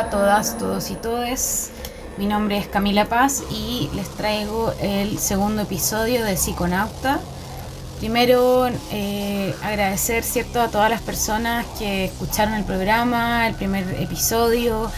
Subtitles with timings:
[0.00, 1.70] A todas, todos y todes.
[2.16, 7.20] Mi nombre es Camila Paz y les traigo el segundo episodio de Psiconauta.
[7.98, 14.90] Primero, eh, agradecer cierto a todas las personas que escucharon el programa, el primer episodio,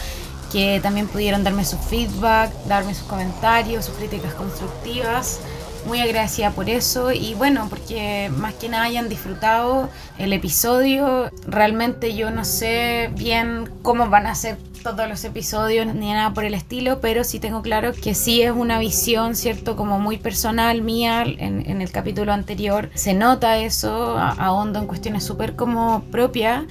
[0.53, 5.41] que también pudieron darme su feedback, darme sus comentarios, sus críticas constructivas
[5.85, 11.29] muy agradecida por eso y bueno, porque más que nada hayan disfrutado el episodio.
[11.45, 16.43] Realmente yo no sé bien cómo van a ser todos los episodios ni nada por
[16.43, 19.75] el estilo, pero sí tengo claro que sí es una visión, ¿cierto?
[19.75, 21.23] Como muy personal mía.
[21.23, 26.65] En, el capítulo anterior se nota eso, ahondo en cuestiones súper como propias.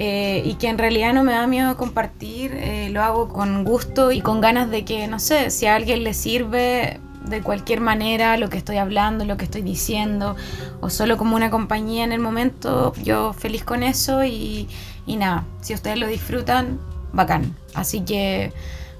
[0.00, 4.12] Eh, y que en realidad no me da miedo compartir, eh, lo hago con gusto
[4.12, 8.36] y con ganas de que, no sé, si a alguien le sirve, de cualquier manera
[8.36, 10.36] lo que estoy hablando, lo que estoy diciendo,
[10.80, 14.68] o solo como una compañía en el momento, yo feliz con eso y,
[15.06, 16.78] nada, si ustedes lo disfrutan,
[17.18, 17.54] bacán.
[17.74, 18.52] Así que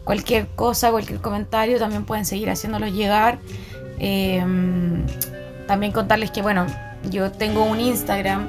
[0.05, 3.39] cualquier cosa, cualquier comentario, también pueden seguir haciéndolo llegar.
[3.99, 5.07] Em,
[5.67, 6.67] también contarles que, bueno,
[7.11, 8.49] yo tengo un Instagram,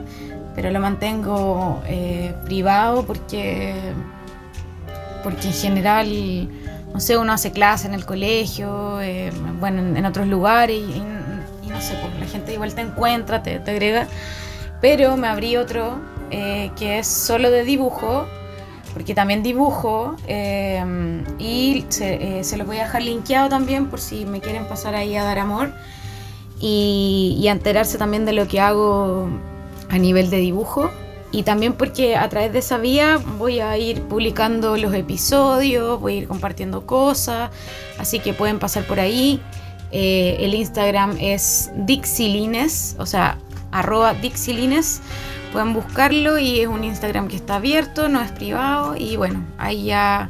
[0.56, 3.74] pero lo mantengo eh, privado porque,
[5.24, 6.50] porque en general
[6.94, 11.00] no sé, uno hace clase en el colegio, eh, bueno, en, otros lugares y,
[11.70, 14.08] no sé, pues la gente igual te encuentra, te, agrega.
[14.82, 16.00] Pero me abrí otro
[16.32, 18.28] eh, que es solo de dibujo,
[18.94, 20.84] porque también dibujo eh,
[21.38, 25.16] y se, se, los voy a dejar linkeado también por si me quieren pasar ahí
[25.16, 25.74] a dar amor
[26.60, 29.30] y, y enterarse también de lo que hago
[29.90, 30.90] a nivel de dibujo
[31.32, 36.14] y también porque a través de esa vía voy a ir publicando los episodios, voy
[36.14, 37.52] a ir compartiendo cosas,
[38.00, 39.40] así que pueden pasar por ahí.
[39.92, 43.38] Eh, el Instagram es Dixilines, o sea,
[43.72, 45.02] arroba Dixilines.
[45.52, 49.86] Pueden buscarlo y es un Instagram que está abierto, no es privado y bueno, ahí
[49.86, 50.30] ya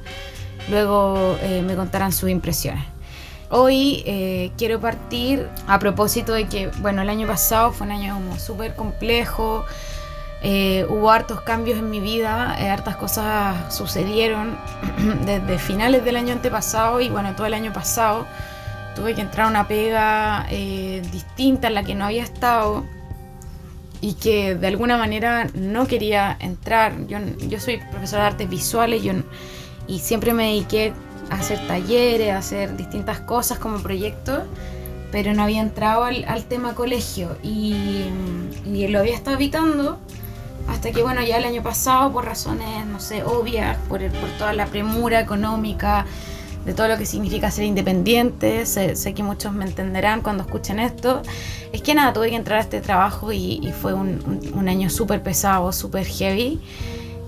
[0.70, 2.84] luego eh, me contarán sus impresiones.
[3.50, 8.14] Hoy eh, quiero partir a propósito de que, bueno, el año pasado fue un año
[8.14, 9.66] como súper complejo,
[10.42, 14.58] eh, hubo hartos cambios en mi vida, hartas cosas sucedieron
[15.26, 18.26] desde finales del año antepasado y bueno, todo el año pasado
[18.96, 20.46] tuve que entrar a una pega
[21.12, 22.86] distinta en la que no había estado
[24.02, 27.08] y que de alguna manera no quería entrar.
[27.08, 27.18] Yo,
[27.48, 29.04] yo soy profesora de artes visuales
[29.88, 30.94] y siempre me dediqué
[31.30, 34.44] a hacer talleres, a hacer distintas cosas como proyectos,
[35.12, 38.06] pero no había entrado al, tema colegio y,
[38.66, 40.00] y lo había estado evitando
[40.70, 44.54] hasta que, bueno, ya el año pasado, por razones, no sé, obvias, por, por toda
[44.54, 46.06] la premura económica,
[46.66, 51.22] de todo lo que significa ser independiente, sé, que muchos me entenderán cuando escuchen esto,
[51.72, 55.72] es que nada, tuve que entrar a este trabajo y, fue un, año súper pesado,
[55.72, 56.60] súper heavy.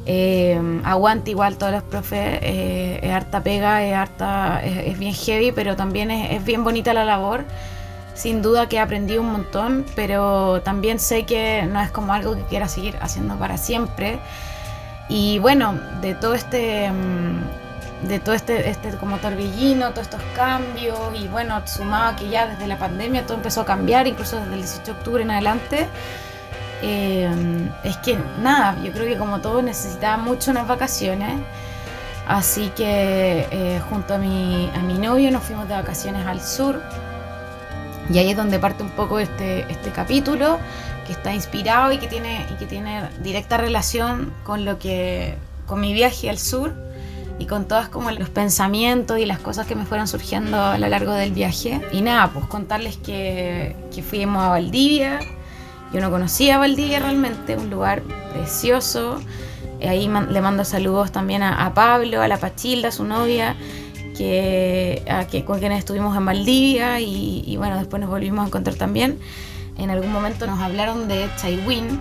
[0.07, 5.51] Eh, aguante igual todos los profes, eh, es harta pega, es, harta, es, bien heavy,
[5.51, 7.45] pero también es, es bien bonita la labor
[8.13, 12.35] sin duda que he aprendido un montón, pero también sé que no es como algo
[12.35, 14.19] que quiera seguir haciendo para siempre.
[15.09, 17.70] Y bueno, de todo este mm,
[18.07, 22.67] de todo este, este como torbellino, todos estos cambios y bueno, sumado que ya desde
[22.67, 25.88] la pandemia todo empezó a cambiar, incluso desde el 18 de octubre en adelante,
[26.81, 27.29] eh,
[27.84, 31.40] es que nada, yo creo que como todo necesitaba mucho unas vacaciones,
[32.28, 36.81] así que eh, junto a mi, a mi novio nos fuimos de vacaciones al sur,
[38.09, 40.57] y ahí es donde parte un poco este, este capítulo,
[41.06, 45.38] que está inspirado y que tiene, y que tiene directa relación con lo que.
[45.66, 46.73] con mi viaje al sur
[47.41, 50.88] y con todas como los pensamientos y las cosas que me fueron surgiendo a lo
[50.88, 51.82] largo del viaje.
[51.91, 55.20] Y nada, pues contarles que, que fuimos a Valdivia.
[55.91, 59.20] Yo no conocía Valdivia realmente, un lugar precioso.
[59.82, 63.55] Ahí le mando saludos también a, a Pablo, a la Pachilda, su novia,
[64.16, 69.17] que, con quienes estuvimos en Valdivia y, bueno, después nos volvimos a encontrar también.
[69.78, 71.99] En algún momento nos hablaron de Chaiwin,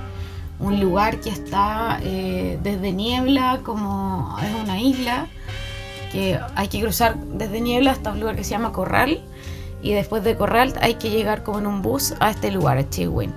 [0.60, 5.26] un lugar que está eh, desde Niebla, como es una isla,
[6.12, 9.22] que hay que cruzar desde Niebla hasta un lugar que se llama Corral
[9.82, 12.88] y después de Corral hay que llegar como en un bus a este lugar, a
[12.88, 13.32] Chaiwin.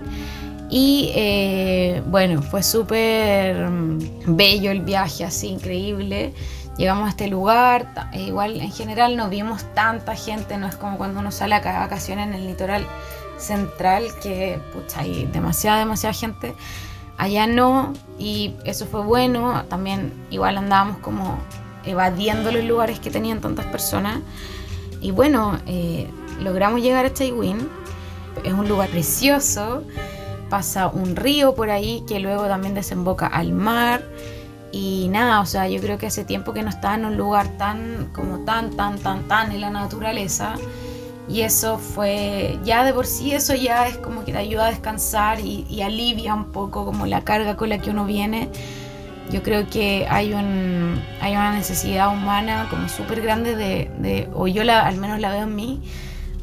[0.69, 3.69] Y eh, bueno, fue súper
[4.25, 6.33] bello el viaje, así increíble.
[6.77, 10.97] Llegamos a este lugar, e igual en general no vimos tanta gente, no es como
[10.97, 12.87] cuando uno sale a vacaciones en el litoral
[13.37, 16.55] central, que pucha, hay demasiada, demasiada gente.
[17.17, 19.63] Allá no, y eso fue bueno.
[19.69, 21.37] También igual andábamos como
[21.85, 24.19] evadiendo los lugares que tenían tantas personas.
[25.01, 26.09] Y bueno, eh,
[26.41, 27.67] logramos llegar a Chaiwin.
[28.43, 29.83] Es un lugar precioso.
[30.49, 34.03] Pasa un río por ahí que luego también desemboca al mar.
[34.71, 37.47] Y nada, o sea, yo creo que hace tiempo que no estaba en un lugar
[37.59, 40.55] tan, como tan, tan, tan, tan en la naturaleza.
[41.27, 44.69] Y eso fue, ya de por sí eso ya es como que te ayuda a
[44.69, 48.49] descansar y, alivia un poco como la carga con la que uno viene.
[49.31, 54.63] Yo creo que hay, un, hay una necesidad humana como súper grande de, o yo
[54.65, 55.81] la, al menos la veo en mí,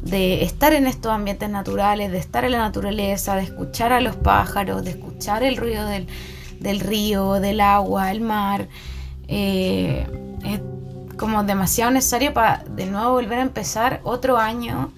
[0.01, 4.15] de estar en estos ambientes naturales, de estar en la naturaleza, de escuchar a los
[4.15, 6.07] pájaros, de escuchar el ruido del,
[6.59, 8.67] del río, del agua, el mar.
[9.27, 10.07] Eh,
[11.21, 14.91] como demasiado necesario para de nuevo volver a empezar otro año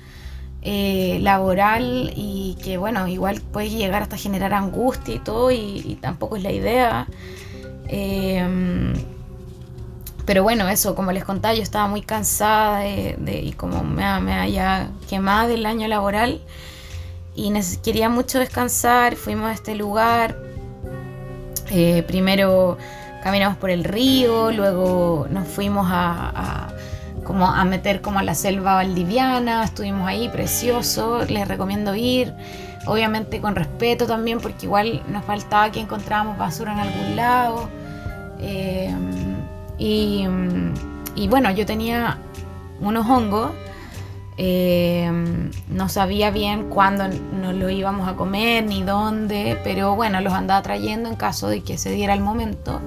[0.62, 6.38] eh, laboral y que bueno, igual puede llegar hasta generar angustia y todo y, tampoco
[6.38, 7.08] es la idea.
[7.90, 8.94] Em,
[10.26, 14.34] pero bueno, eso, como les contaba, yo estaba muy cansada de, y como me, me
[14.36, 16.40] había quemado del año laboral
[17.36, 17.52] y
[17.84, 20.38] quería mucho descansar, fuimos a este lugar.
[21.70, 22.78] Eh, primero
[23.24, 26.68] caminamos por el río, luego nos fuimos a,
[27.24, 32.34] como a meter como a la selva valdiviana, estuvimos ahí, precioso, les recomiendo ir,
[32.86, 37.70] obviamente con respeto también, porque igual nos faltaba que encontrábamos basura en algún lado.
[38.42, 38.94] Eh,
[39.78, 40.28] y,
[41.16, 42.18] y, bueno, yo tenía
[42.82, 43.52] unos hongos,
[44.36, 45.10] eh,
[45.70, 50.62] no sabía bien cuándo nos lo íbamos a comer ni dónde, pero bueno, los andaba
[50.62, 52.82] trayendo en caso de que se diera el momento.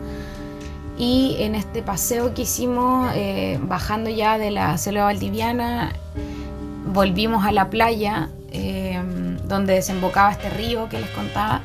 [0.98, 5.92] Y en este paseo que hicimos, eh, bajando ya de la selva valdiviana,
[6.86, 9.02] volvimos a la playa eh,
[9.44, 11.60] donde desembocaba este río que les contaba.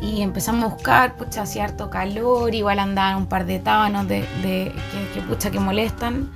[0.00, 4.24] Y empezamos a buscar, pucha, hacía harto calor, igual andaban un par de tábanos de,
[4.42, 6.28] que, pucha, que molestan.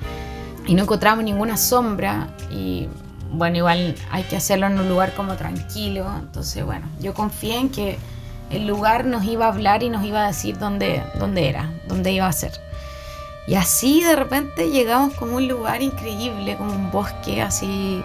[0.68, 2.28] Y no encontramos ninguna sombra.
[2.52, 2.88] Y
[3.32, 6.06] bueno, igual hay que hacerlo en un lugar como tranquilo.
[6.16, 7.98] Entonces, bueno, yo confié en que
[8.50, 12.12] el lugar nos iba a hablar y nos iba a decir dónde, dónde era, dónde
[12.12, 12.52] iba a ser.
[13.46, 18.02] Y así de repente llegamos como un lugar increíble, como un bosque así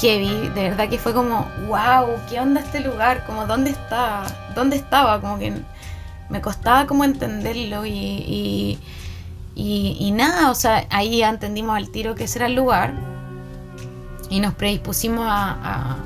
[0.00, 0.48] heavy.
[0.54, 3.26] De verdad que fue como, wow, ¿qué onda este lugar?
[3.26, 4.26] Como, ¿dónde estaba?
[4.54, 5.20] ¿Dónde estaba?
[5.20, 5.52] Como que
[6.30, 8.78] me costaba como entenderlo y,
[9.54, 12.94] y, nada, o sea, ahí entendimos al tiro que ese era el lugar
[14.30, 15.98] y nos predispusimos a, a, a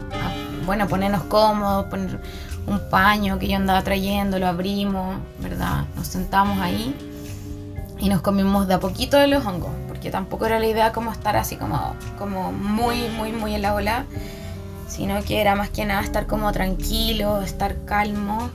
[0.66, 2.20] bueno, ponernos cómodos, poner
[2.69, 5.85] un paño que yo andaba trayendo, lo abrimos, ¿verdad?
[5.97, 6.94] Nos sentamos ahí
[7.99, 11.11] y nos comimos de a poquito de los hongos, porque tampoco era la idea como
[11.11, 14.05] estar así como, como muy, muy, muy en la ola,
[14.87, 18.50] sino que era más que nada estar como tranquilo, estar calmo.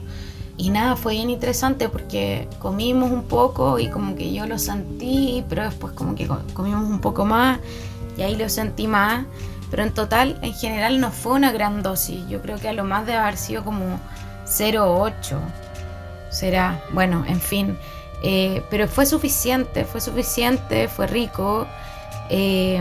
[0.56, 5.44] Y nada, fue bien interesante porque comimos un poco y como que yo lo sentí,
[5.48, 7.58] pero después como que comimos un poco más
[8.16, 9.24] y ahí lo sentí más.
[9.74, 12.28] Pero en total, en general, no fue una gran dosis.
[12.28, 13.98] Yo creo que a lo más debe haber sido como
[14.46, 15.36] 0,8.
[16.30, 17.76] Será, bueno, en fin.
[18.22, 21.66] Eh, pero fue suficiente, fue suficiente, fue rico.
[22.30, 22.80] Eh,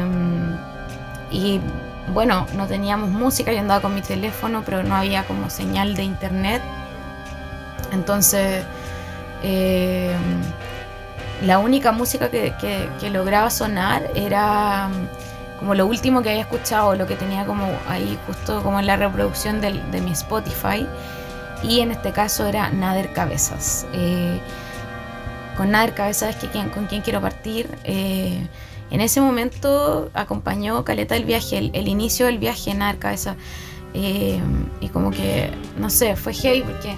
[1.31, 1.59] y
[2.14, 6.04] bueno, no teníamos música, yo andaba con mi teléfono, pero no había como señal de
[6.04, 6.62] internet.
[7.92, 8.64] Entonces,
[9.42, 10.16] eh,
[11.42, 12.54] la única música que,
[13.00, 14.92] que lograba sonar era
[15.63, 18.97] como lo último que había escuchado, lo que tenía como ahí justo como en la
[18.97, 20.85] reproducción de mi Spotify.
[21.63, 23.87] Y en este caso era Nader Cabezas.
[23.93, 24.41] Eh,
[25.55, 27.69] con Nader Cabezas es que con quien quiero partir.
[27.85, 28.45] Eh,
[28.91, 33.37] en ese momento acompañó Caleta el viaje, el, inicio del viaje Nader Cabezas.
[33.93, 34.41] Eh,
[34.81, 36.97] y como que, no sé, fue heavy porque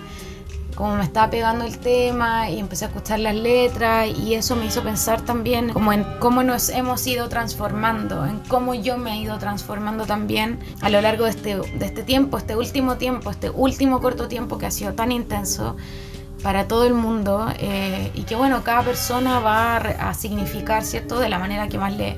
[0.76, 4.66] como me estaba pegando el tema y empecé a escuchar las letras y eso me
[4.66, 9.22] hizo pensar también como en cómo nos hemos ido transformando, en cómo yo me he
[9.22, 13.50] ido transformando también a lo largo de este, de este tiempo, este último tiempo, este
[13.50, 15.78] último corto tiempo que ha sido tan intenso
[16.44, 21.30] para todo el mundo eh, y que bueno, cada persona va a, significar, ¿cierto?, de
[21.30, 22.18] la manera que más le,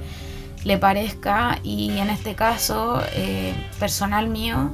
[0.65, 4.71] le parezca y en este caso, eh, personal mío,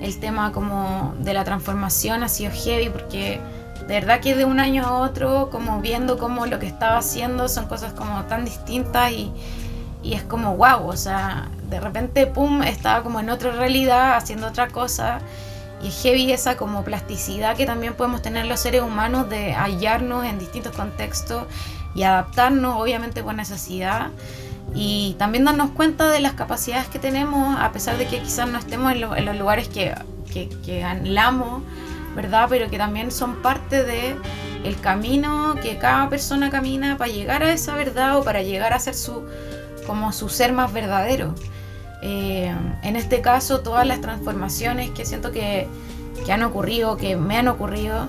[0.00, 3.40] el tema como de la transformación ha sido heavy porque
[3.86, 7.48] de verdad que de un año a otro, como viendo como lo que estaba haciendo
[7.48, 9.32] son cosas como tan distintas y,
[10.02, 14.48] y es como wow, o sea, de repente, pum, estaba como en otra realidad, haciendo
[14.48, 15.20] otra cosa.
[15.82, 20.24] Y es heavy esa como plasticidad que también podemos tener los seres humanos de hallarnos
[20.24, 21.44] en distintos contextos
[21.94, 24.08] y adaptarnos, obviamente por necesidad
[24.74, 28.58] y también darnos cuenta de las capacidades que tenemos, a pesar de que quizás no
[28.58, 29.94] estemos en, los lugares que,
[30.32, 31.62] que, anhelamos,
[32.14, 32.46] ¿verdad?
[32.48, 34.16] Pero que también son parte de
[34.64, 38.78] el camino que cada persona camina para llegar a esa verdad o para llegar a
[38.78, 39.22] ser su,
[39.86, 41.34] como su ser más verdadero.
[42.02, 45.66] Eh, en este caso, todas las transformaciones que siento que,
[46.24, 48.08] que han ocurrido, que me han ocurrido,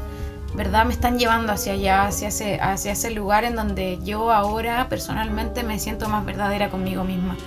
[0.60, 0.84] ¿verdad?
[0.84, 6.10] Me están llevando hacia allá, hacia ese, lugar en donde yo ahora personalmente me siento
[6.10, 7.38] más verdadera conmigo misma.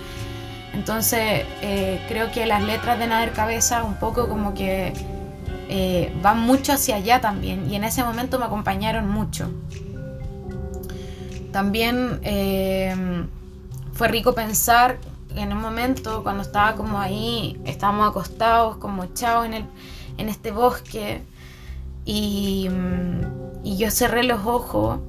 [0.73, 4.93] Entonces, eh, creo que las letras de Nader Cabeza un poco como que
[5.69, 9.47] eh, van mucho hacia allá también y en ese momento me acompañaron mucho.
[11.51, 12.95] También eh,
[13.93, 14.97] fue rico pensar
[15.35, 21.21] en un momento cuando estaba como ahí, estábamos acostados como echados en este bosque
[22.05, 24.99] y, mm, y yo cerré los ojos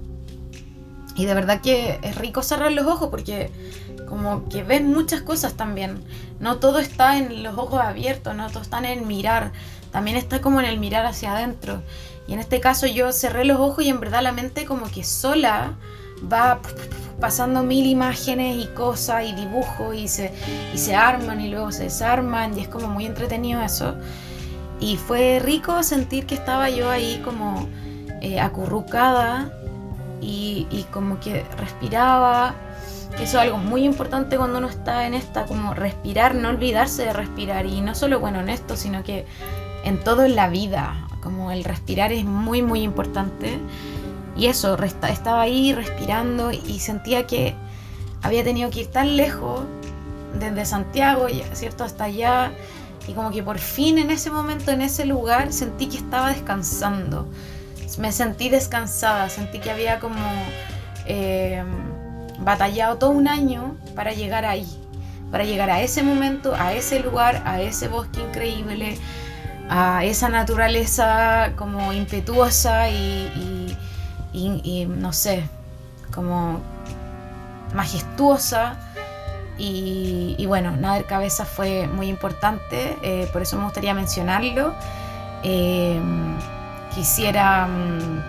[1.16, 3.50] y de verdad que es rico cerrar los ojos porque
[4.08, 6.04] como que ves muchas cosas también.
[6.40, 9.52] No todo está en los ojos abiertos, no todo está en el mirar,
[9.92, 11.82] también está como en el mirar hacia adentro.
[12.26, 15.04] Y en este caso yo cerré los ojos y en verdad la mente como que
[15.04, 15.74] sola
[16.32, 16.60] va
[17.20, 20.32] pasando mil imágenes y cosas y dibujos y se,
[20.74, 23.94] y se arman y luego se desarman y es como muy entretenido eso.
[24.84, 27.66] Y fue rico sentir que estaba yo ahí como
[28.20, 29.50] eh, acurrucada
[30.20, 32.54] y, como que respiraba
[33.14, 37.14] eso es algo muy importante cuando uno está en esta, como respirar, no olvidarse de
[37.14, 37.64] respirar.
[37.64, 39.24] Y no solo, bueno, en esto, sino que
[39.84, 43.58] en todo en la vida, como el respirar es muy, muy importante.
[44.36, 47.54] Y eso, estaba ahí respirando y sentía que
[48.20, 49.62] había tenido que ir tan lejos,
[50.38, 51.84] desde Santiago, ¿cierto?
[51.84, 52.52] Hasta allá.
[53.06, 57.28] Y como que por fin en ese momento, en ese lugar, sentí que estaba descansando.
[57.98, 60.24] Me sentí descansada, sentí que había como...
[61.06, 61.62] Eh,
[62.38, 64.66] batallado todo un año para llegar ahí,
[65.30, 68.98] para llegar a ese momento, a ese lugar, a ese bosque increíble,
[69.68, 73.76] a esa naturaleza como impetuosa y,
[74.88, 75.44] no sé,
[76.12, 76.60] como
[77.74, 78.78] majestuosa.
[79.56, 84.74] Y, bueno, Nader Cabeza fue muy importante, eh, por eso me gustaría mencionarlo.
[85.42, 86.00] Eh,
[86.94, 88.22] quisiera mm,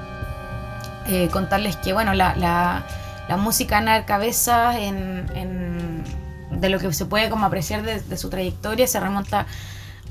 [1.08, 2.84] eh, contarles que, bueno, la
[3.28, 6.04] la música en la cabeza en,
[6.52, 9.48] de lo que se puede como apreciar de, su trayectoria se remonta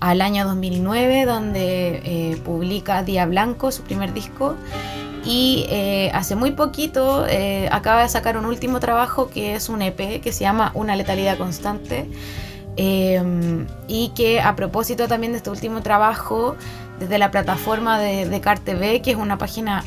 [0.00, 4.56] al año 2009 donde publica Día Blanco, su primer disco
[5.25, 9.83] y eh, hace muy poquito eh, acaba de sacar un último trabajo que es un
[9.83, 12.09] EP que se llama Una letalidad constante
[12.76, 16.57] y que a propósito también de este último trabajo
[16.99, 19.85] desde la plataforma de, de CarTV que es una página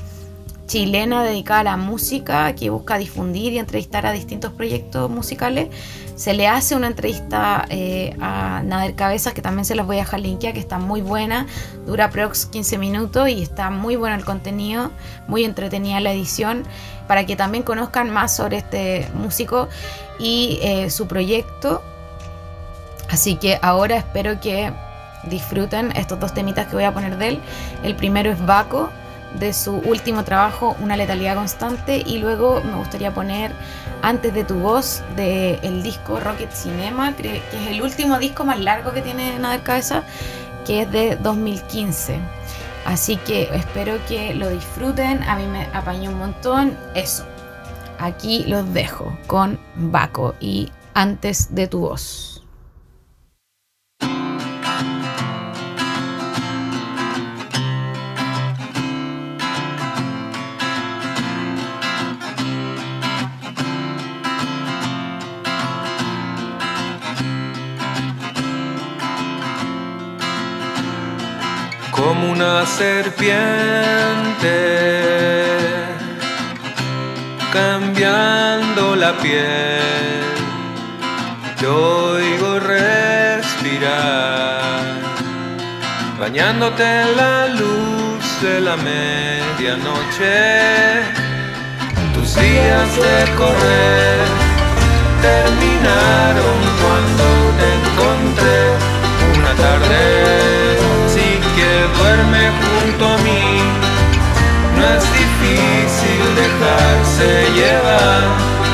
[0.67, 5.69] chilena dedicada a la música que busca difundir y entrevistar a distintos proyectos musicales.
[6.15, 9.99] Se le hace una entrevista eh, a Nader Cabezas, que también se las voy a
[9.99, 11.47] dejar linkear, que está muy buena,
[11.85, 14.91] dura prox 15 minutos y está muy bueno el contenido,
[15.27, 16.63] muy entretenida la edición,
[17.07, 19.69] para que también conozcan más sobre este músico
[20.19, 21.81] y eh, su proyecto.
[23.09, 24.73] Así que ahora espero que
[25.29, 27.39] disfruten estos dos temitas que voy a poner de él.
[27.83, 28.89] El primero es Baco
[29.35, 33.51] de su último trabajo, Una letalidad constante, y luego me gustaría poner
[34.01, 38.93] Antes de tu voz del disco Rocket Cinema, que es el último disco más largo
[38.93, 40.03] que tiene Nader Cabeza,
[40.65, 42.19] que es de 2015.
[42.85, 46.77] Así que espero que lo disfruten, a mí me apañó un montón.
[46.95, 47.25] Eso,
[47.99, 52.36] aquí los dejo con Baco y Antes de tu voz.
[72.07, 73.27] Como una serpiente,
[77.51, 80.23] cambiando la piel.
[81.61, 81.75] Yo
[82.15, 83.89] oigo respirar,
[86.17, 90.35] bañándote en la luz de la medianoche.
[92.13, 94.27] Tus días de correr
[95.27, 97.25] terminaron cuando
[97.59, 98.59] te encontré
[99.37, 100.96] una tarde
[101.97, 103.61] duerme junto a mí.
[104.75, 108.23] No es difícil dejarse llevar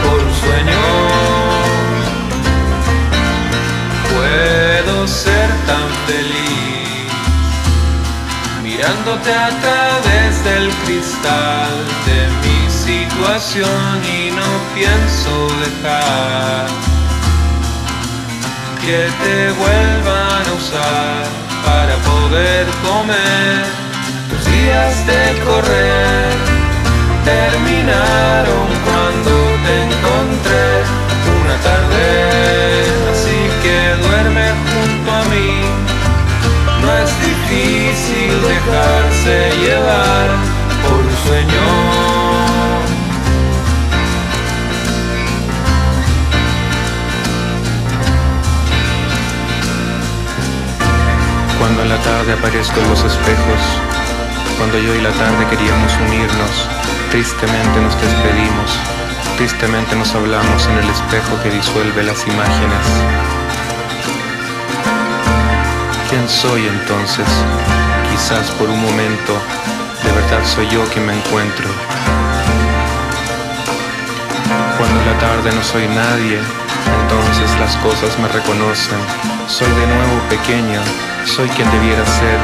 [0.03, 0.82] por un sueño.
[4.13, 6.44] Puedo ser tan feliz
[8.63, 11.74] mirándote a través del cristal
[12.06, 16.68] de mi situación y no pienso dejar
[18.82, 23.65] que te vuelvan a usar para poder comer.
[24.29, 26.29] Tus días de correr
[27.25, 29.32] terminaron cuando
[29.65, 30.67] te encontré
[31.39, 32.08] una tarde.
[33.12, 35.51] Así que duerme junto a mí.
[36.82, 40.27] No es difícil dejarse llevar
[40.84, 41.03] por
[51.63, 53.62] Cuando en la tarde aparezco en los espejos,
[54.58, 56.67] cuando yo y la tarde queríamos unirnos,
[57.10, 58.70] tristemente nos despedimos,
[59.38, 62.86] tristemente nos hablamos en el espejo que disuelve las imágenes.
[66.10, 67.27] ¿Quién soy entonces?
[68.12, 69.32] Quizás por un momento,
[70.03, 71.70] de verdad soy yo quien me encuentro.
[74.77, 76.39] Cuando en la tarde no soy nadie,
[77.03, 79.33] entonces las cosas me reconocen.
[79.48, 80.82] Soy de nuevo pequeño,
[81.26, 82.40] soy quien debiera ser,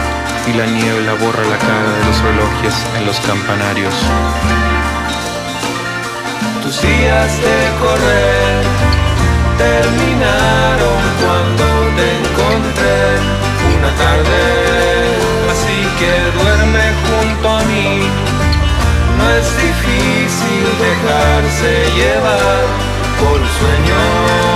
[0.47, 3.93] y la niebla borra la cara de los relojes en los campanarios.
[6.61, 8.63] Tus días de correr
[9.57, 11.65] terminaron cuando
[11.95, 12.99] te encontré
[13.77, 14.41] una tarde,
[15.51, 18.09] así que duerme junto a mí.
[19.17, 22.63] No es difícil dejarse llevar
[23.19, 24.48] por sueños.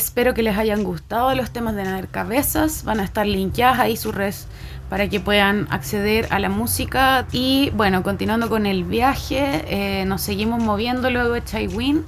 [0.00, 2.84] Espero que les hayan gustado los temas de Nader Cabezas.
[2.84, 4.46] Van a estar linkeadas ahí sus redes
[4.88, 7.26] para que puedan acceder a la música.
[7.32, 12.02] Y bueno, continuando con el viaje, eh, nos seguimos moviendo luego de Chaiwin.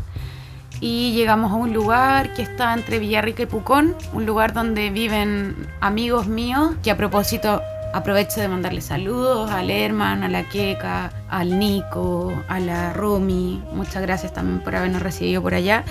[0.80, 5.54] y llegamos a un lugar que está entre Villarrica y Pucón, un lugar donde viven
[5.82, 7.60] amigos míos, que a propósito
[7.92, 14.00] aprovecho de mandarle saludos al Herman, a la Queca, al Nico, a la Romy, muchas
[14.00, 15.84] gracias también por habernos recibido por allá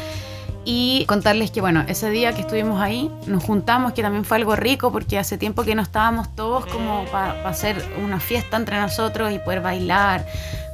[0.64, 4.56] y contarles que bueno, ese día que estuvimos ahí nos juntamos, que también fue algo
[4.56, 9.32] rico porque hace tiempo que no estábamos todos como para hacer una fiesta entre nosotros
[9.32, 10.26] y poder bailar.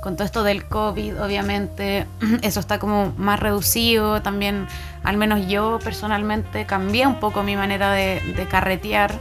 [0.02, 2.06] Con todo esto del COVID, obviamente,
[2.42, 4.22] eso está como más reducido.
[4.22, 4.68] También,
[5.04, 9.14] al menos yo personalmente, cambié un poco mi manera de, carretear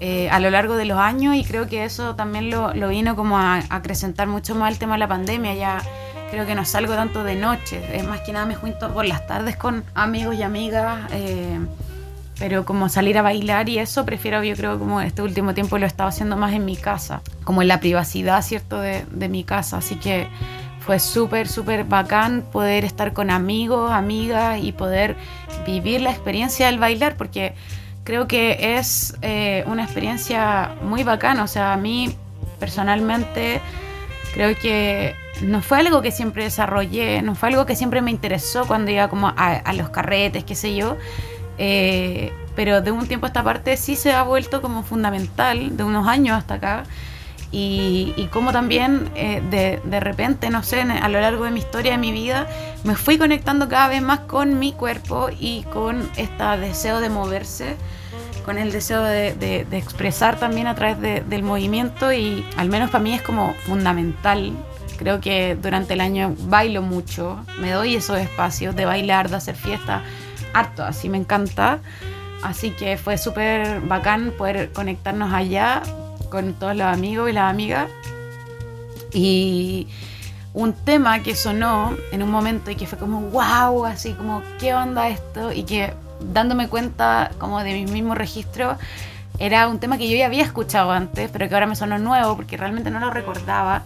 [0.00, 3.38] eh, a lo largo de los años y creo que eso también lo, vino como
[3.38, 5.54] a acrecentar mucho más el tema de la pandemia.
[5.54, 5.82] Ya
[6.32, 9.26] creo que no salgo tanto de noche, es más que nada me junto por las
[9.26, 11.60] tardes con amigos y amigas, eh,
[12.38, 15.84] pero como salir a bailar y eso, prefiero yo creo como este último tiempo lo
[15.84, 19.44] he estado haciendo más en mi casa, como en la privacidad, ¿cierto?, de, de mi
[19.44, 20.26] casa, así que
[20.80, 25.16] fue súper, súper bacán poder estar con amigos, amigas y poder
[25.66, 27.54] vivir la experiencia del bailar, porque
[28.04, 32.16] creo que es eh, una experiencia muy bacana, o sea, a mí
[32.58, 33.60] personalmente
[34.32, 38.66] creo que no fue algo que siempre desarrollé, no fue algo que siempre me interesó
[38.66, 40.96] cuando iba como a, los carretes, qué sé yo.
[41.58, 45.84] Eh, pero de un tiempo a esta parte sí se ha vuelto como fundamental, de
[45.84, 46.84] unos años hasta acá.
[47.50, 51.60] Y, y como también eh, de, de, repente, no sé, a lo largo de mi
[51.60, 52.46] historia, de mi vida,
[52.82, 57.76] me fui conectando cada vez más con mi cuerpo y con este deseo de moverse,
[58.46, 62.90] con el deseo de, de, de expresar también a través del movimiento y al menos
[62.90, 64.54] para mí es como fundamental
[65.02, 69.56] Creo que durante el año bailo mucho, me doy esos espacios de bailar, de hacer
[69.56, 70.04] fiesta,
[70.54, 71.80] harto, así me encanta.
[72.44, 75.82] Así que fue súper bacán poder conectarnos allá
[76.30, 77.88] con todos los amigos y las amigas.
[79.12, 79.88] Y
[80.54, 84.72] un tema que sonó en un momento y que fue como wow, así como qué
[84.72, 85.94] onda esto y que
[86.32, 88.78] dándome cuenta como de mi mismo registro
[89.40, 92.36] era un tema que yo ya había escuchado antes, pero que ahora me sonó nuevo
[92.36, 93.82] porque realmente no lo recordaba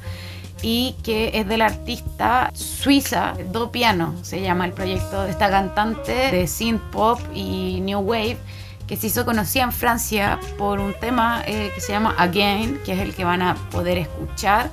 [0.63, 5.51] y que es de la artista suiza Do Piano, se llama el proyecto de esta
[5.51, 8.39] cantante de synth pop y new wave
[8.87, 12.93] que se hizo conocida en Francia por un tema eh, que se llama Again, que
[12.93, 14.71] es el que van a poder escuchar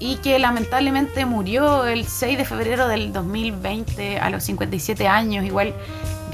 [0.00, 5.72] y que lamentablemente murió el 6 de febrero del 2020 a los 57 años, igual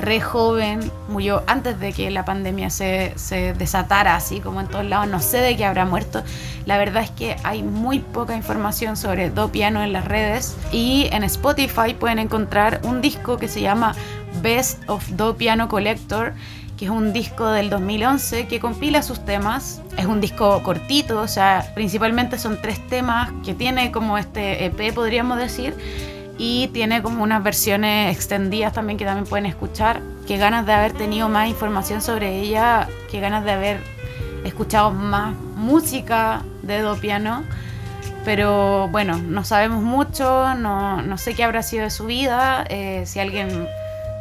[0.01, 4.85] re joven, murió antes de que la pandemia se, se, desatara así como en todos
[4.85, 6.23] lados, no sé de qué habrá muerto.
[6.67, 11.09] La verdad es que hay muy poca información sobre Do Piano en las redes y
[11.13, 13.95] en Spotify pueden encontrar un disco que se llama
[14.43, 16.35] Best of Do Piano Collector
[16.81, 19.83] que es un disco del 2011 que compila sus temas.
[19.99, 24.95] Es un disco cortito, o sea, principalmente son tres temas que tiene como este EP,
[24.95, 25.77] podríamos decir
[26.43, 30.01] y tiene como unas versiones extendidas también que también pueden escuchar.
[30.27, 33.81] Qué ganas de haber tenido más información sobre ella, qué ganas de haber
[34.47, 37.45] escuchado más música de Do Piano.
[38.25, 42.65] Pero bueno, no sabemos mucho, no, no sé qué habrá sido de su vida.
[42.71, 43.69] Eh, si alguien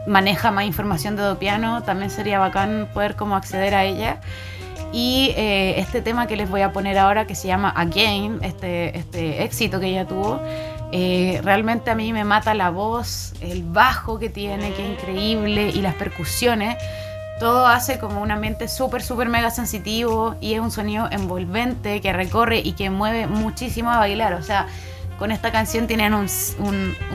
[0.06, 4.20] maneja más información de Do Piano, también sería bacán poder como acceder a ella.
[4.92, 8.98] Y eh, este tema que les voy a poner ahora, que se llama Again, este,
[8.98, 10.42] este éxito que ella tuvo,
[10.92, 15.70] eh, realmente a mí me mata la voz, el bajo que tiene, que es increíble,
[15.70, 16.78] y las percusiones.
[17.40, 22.12] Todo hace como un ambiente súper, súper mega sensitivo y es un sonido envolvente que
[22.12, 24.34] recorre y que mueve muchísimo a bailar.
[24.34, 24.68] O sea,
[25.18, 26.28] con esta canción tienen un,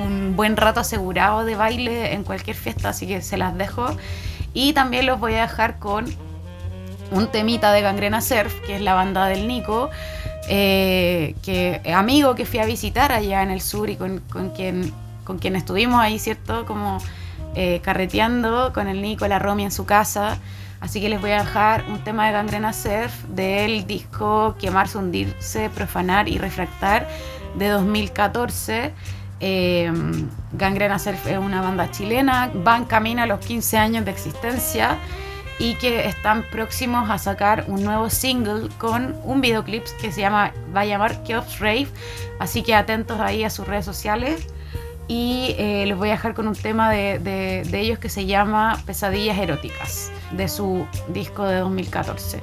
[0.03, 3.87] un buen rato asegurado de baile en cualquier fiesta, así que se las dejo.
[4.55, 6.07] Y también los voy a dejar con
[7.11, 9.91] un temita de Gangrena Surf, que es la banda del Nico,
[10.49, 14.21] eh, que amigo que fui a visitar allá en el sur y con,
[14.55, 14.93] quien,
[15.25, 16.67] con quien estuvimos ahí, ¿cierto?
[16.67, 16.99] Como
[17.55, 20.39] eh, carreteando con el Nico, la Romy en su casa.
[20.81, 25.71] Así que les voy a dejar un tema de Gangrena Surf del disco Quemarse, Hundirse,
[25.71, 27.09] Profanar y Refractar
[27.57, 28.93] de 2014.
[29.41, 29.91] Eh,
[30.53, 34.99] Gangrena Surf es una banda chilena, van camino a los 15 años de existencia
[35.59, 40.53] y que están próximos a sacar un nuevo single con un videoclip que se llama
[40.75, 41.89] va a llamar Chaos Rave.
[42.39, 44.47] Así que atentos ahí a sus redes sociales.
[45.07, 48.81] Y eh, les voy a dejar con un tema de, de, ellos que se llama
[48.87, 52.41] Pesadillas Eróticas de su disco de 2014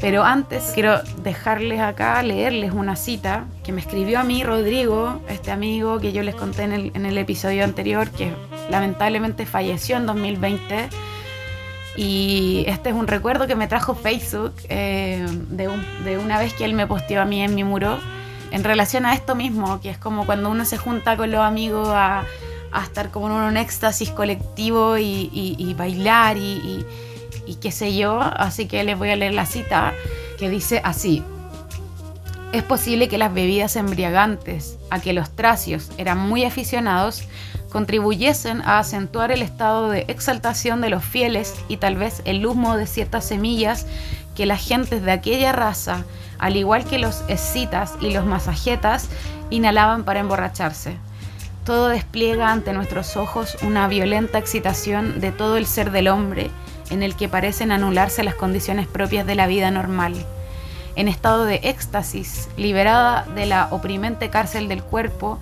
[0.00, 5.50] pero antes quiero dejarles acá, leerles una cita que me escribió a mí Rodrigo, este
[5.50, 8.32] amigo que yo les conté en el, en el episodio anterior, que
[8.70, 10.88] lamentablemente falleció en 2020
[11.98, 16.72] y este es un recuerdo que me trajo Facebook eh, de, una vez que él
[16.72, 17.98] me posteó a mí en mi muro
[18.52, 21.88] en relación a esto mismo, que es como cuando uno se junta con los amigos
[21.90, 22.22] a,
[22.84, 26.86] estar como en un éxtasis colectivo y, bailar y,
[27.46, 28.20] y qué sé yo.
[28.20, 29.92] Así que les voy a leer la cita
[30.38, 31.24] que dice así.
[32.52, 37.24] Es posible que las bebidas embriagantes, a que los tracios eran muy aficionados,
[37.70, 42.76] contribuyesen a acentuar el estado de exaltación de los fieles y tal vez el humo
[42.76, 43.86] de ciertas semillas
[44.34, 46.04] que las gentes de aquella raza,
[46.38, 49.08] al igual que los escitas y los masajetas,
[49.50, 50.96] inhalaban para emborracharse.
[51.64, 56.50] Todo despliega ante nuestros ojos una violenta excitación de todo el ser del hombre,
[56.90, 60.14] en el que parecen anularse las condiciones propias de la vida normal.
[60.96, 65.38] En estado de éxtasis, liberada de la oprimente cárcel del cuerpo,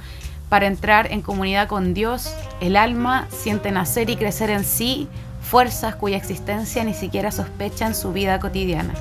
[0.48, 5.08] para entrar en comunidad con Dios, el alma siente nacer y crecer en sí
[5.42, 8.94] fuerzas cuya existencia ni siquiera sospecha en su vida cotidiana.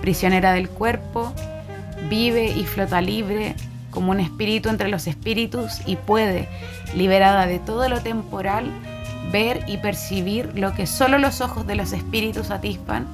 [0.00, 1.32] Prisionera del cuerpo,
[2.08, 3.54] vive y flota libre
[3.90, 6.48] como un espíritu entre los espíritus y puede,
[6.94, 8.66] liberada de todo lo temporal,
[9.32, 13.06] ver y percibir lo que solo los ojos de los espíritus atispan,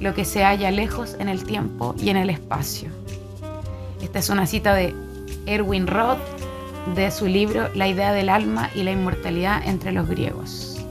[0.00, 2.90] lo que se halla lejos en el tiempo y en el espacio.
[4.02, 4.94] Esta es una cita de
[5.46, 6.37] Erwin Roth
[6.94, 10.84] de su libro La idea del alma y la inmortalidad entre los griegos.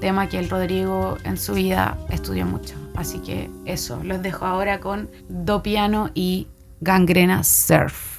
[0.00, 2.74] Tema que el Rodrigo en su vida estudió mucho.
[2.94, 6.48] Así que eso, los dejo ahora con Do Piano y
[6.80, 8.15] Gangrena Surf.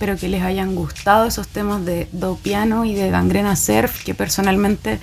[0.00, 4.14] Espero que les hayan gustado esos temas de Do Piano y de Gangrena Surf, que
[4.14, 4.98] personalmente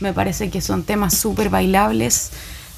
[0.00, 2.32] me parece que son temas súper bailables.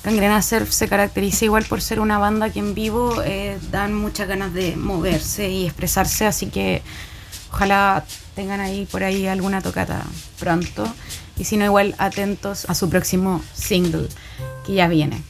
[0.04, 4.28] Gangrena Surf se caracteriza igual por ser una banda que en vivo eh, dan muchas
[4.28, 6.82] ganas de moverse y expresarse, así que
[7.50, 8.04] ojalá
[8.34, 10.02] tengan ahí por ahí alguna tocata
[10.38, 10.86] pronto.
[11.38, 14.08] Y si no, igual atentos a su próximo single
[14.66, 15.22] que ya viene.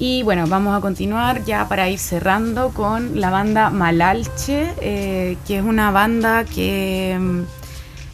[0.00, 5.58] Y bueno, vamos a continuar ya para ir cerrando con la banda Malalche, eh, que
[5.58, 7.40] es una banda que mm,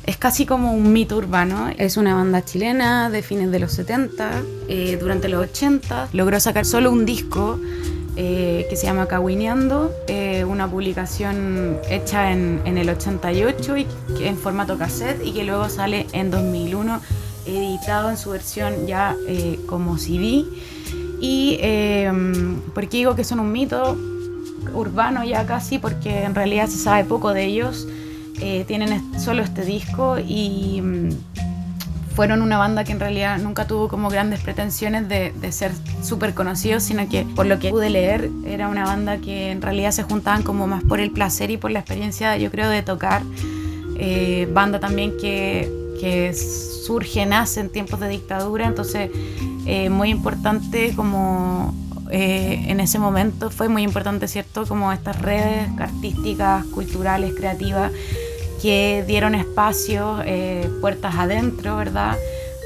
[0.07, 1.71] es casi como un mito urbano.
[1.77, 4.31] Es una banda chilena de fines de los 70,
[4.69, 6.09] eh, durante los 80.
[6.15, 7.61] Logró sacar solo un disco
[8.17, 9.93] eh, que se llama Caguineando,
[10.49, 13.87] una publicación hecha en, en, el 88 y
[14.21, 17.01] en formato cassette y que luego sale en 2001
[17.45, 19.15] editado en su versión ya
[19.67, 20.47] como CD.
[21.25, 22.13] Y eh,
[22.75, 23.97] ¿por qué digo que son un mito
[24.75, 25.79] urbano ya casi?
[25.79, 27.89] Porque en realidad se sabe poco de ellos.
[28.43, 31.09] Eh, tienen solo este disco y mm,
[32.15, 35.73] fueron una banda que en realidad nunca tuvo como grandes pretensiones de, ser
[36.03, 39.93] súper conocidos, sino que por lo que pude leer era una banda que en realidad
[39.93, 43.23] se juntaban como más por el placer y por la experiencia, yo creo, de tocar.
[43.97, 49.09] Eh, banda también que, que surge, nace en tiempos de dictadura, entonces
[49.67, 51.75] eh, muy importante como
[52.11, 54.67] eh, en ese momento fue muy importante, ¿cierto?
[54.67, 57.91] Como estas redes artísticas, culturales, creativas
[58.61, 62.17] que dieron espacio, eh, puertas adentro, ¿verdad?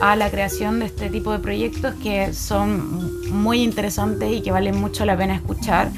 [0.01, 4.81] a la creación de este tipo de proyectos que son muy interesantes y que valen
[4.81, 5.91] mucho la pena escuchar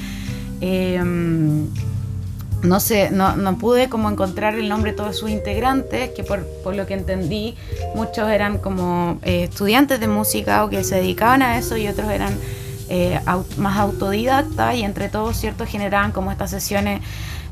[2.62, 6.44] no sé, no, no, pude como encontrar el nombre de todos sus integrantes, que por,
[6.62, 7.56] por lo que entendí,
[7.94, 12.10] muchos eran como eh, estudiantes de música o que se dedicaban a eso y otros
[12.10, 12.36] eran
[12.88, 13.18] eh,
[13.56, 17.00] más autodidactas y entre todos, ¿cierto?, generaban como estas sesiones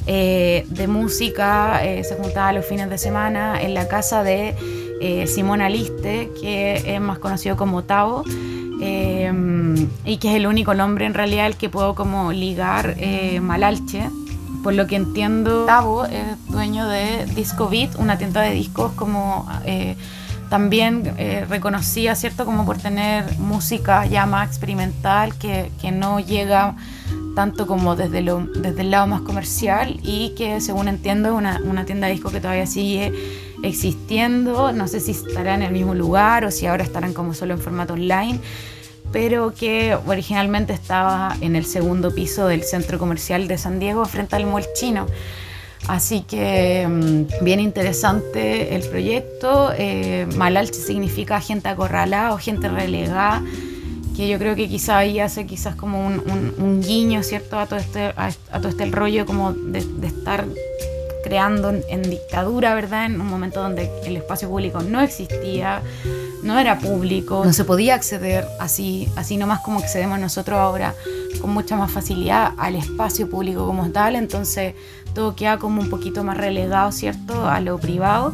[0.06, 6.30] eh, de música, se juntaban los fines de semana en la casa de Simón Aliste,
[6.40, 8.24] que es más conocido como Tavo.
[8.26, 12.96] y que es el único nombre en realidad que puedo como ligar
[13.42, 14.08] Malalche,
[14.68, 19.48] por lo que entiendo, Tavo es dueño de Disco Beat, una tienda de discos como
[19.64, 19.96] eh,
[20.50, 22.44] también eh, reconocida, ¿cierto?
[22.44, 26.76] Como por tener música ya más experimental que, que no llega
[27.34, 31.62] tanto como desde, lo, desde el lado más comercial y que según entiendo es una,
[31.64, 33.10] una tienda de discos que todavía sigue
[33.62, 37.54] existiendo, no sé si estará en el mismo lugar o si ahora estarán como solo
[37.54, 38.38] en formato online,
[39.12, 44.36] pero que originalmente estaba en el segundo piso del centro comercial de San Diego frente
[44.36, 45.06] al Mall Chino.
[45.86, 49.72] Así que mm, bien interesante el proyecto.
[49.76, 50.26] Eh,
[50.72, 53.42] significa gente acorralada o gente relegada,
[54.16, 57.58] que yo creo que quizá ahí hace quizás como un, guiño, ¿cierto?
[57.58, 60.44] A todo este, a, todo este rollo como de, estar
[61.22, 63.06] creando en, dictadura, ¿verdad?
[63.06, 65.82] En un momento donde el espacio público no existía,
[66.48, 70.94] no era público, no se podía acceder así, así nomás como accedemos nosotros ahora
[71.42, 74.74] con mucha más facilidad al espacio público como tal, entonces
[75.14, 78.32] todo queda como un poquito más relegado, ¿cierto?, a lo privado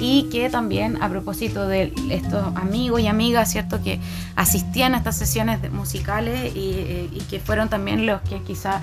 [0.00, 4.00] y que también a propósito de estos amigos y amigas, ¿cierto?, que
[4.34, 8.82] asistían a estas sesiones musicales y, eh, que fueron también los que quizá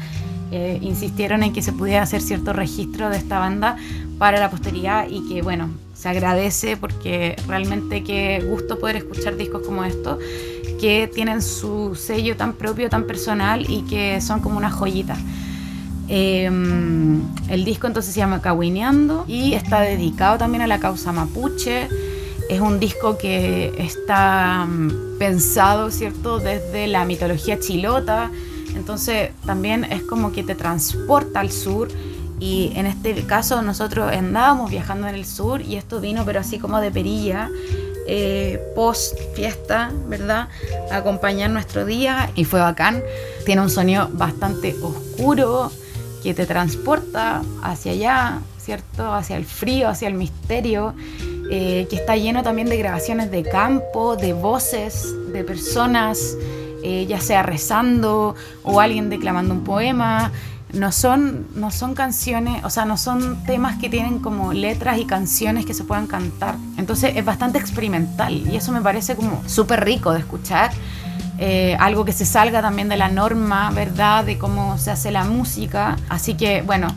[0.51, 3.75] eh, insistieron en que se pudiera hacer cierto registro de esta banda
[4.17, 5.69] para la posteridad y que, bueno,
[5.99, 10.17] se agradece porque realmente qué gusto poder escuchar discos como estos
[10.79, 15.17] que tienen su sello tan propio, tan personal y que son como una joyita.
[16.07, 21.89] Em, el disco entonces se llama Cahuineando y está dedicado también a la causa mapuche.
[22.49, 28.31] Es un disco que está mm, pensado, ¿cierto?, desde la mitología chilota.
[28.73, 31.89] Entonces también es como que te transporta al sur
[32.39, 36.57] y en este caso nosotros andábamos viajando en el sur y esto vino pero así
[36.57, 37.49] como de perilla,
[38.07, 40.47] eh, post fiesta, ¿verdad?
[40.91, 43.03] A acompañar nuestro día y fue bacán.
[43.45, 45.71] Tiene un sonido bastante oscuro
[46.23, 49.13] que te transporta hacia allá, ¿cierto?
[49.13, 50.95] Hacia el frío, hacia el misterio.
[51.51, 56.37] Eh, que está lleno también de grabaciones de campo, de voces, de personas,
[56.83, 60.31] eh, ya sea rezando o alguien declamando un poema
[60.73, 65.05] no son, no son canciones, o sea, no son temas que tienen como letras y
[65.05, 66.55] canciones que se puedan cantar.
[66.77, 70.71] Entonces es bastante experimental y eso me parece como súper rico de escuchar.
[71.39, 74.25] Eh, algo que se salga también de la norma, ¿verdad?
[74.25, 75.95] De cómo se hace la música.
[76.09, 76.87] Así que, bueno,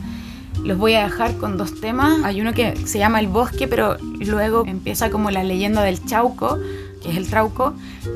[0.63, 2.23] los voy a dejar con dos temas.
[2.23, 6.59] Hay uno que se llama El Bosque, pero luego empieza como la leyenda del Chauco
[7.03, 7.73] que es el trauco,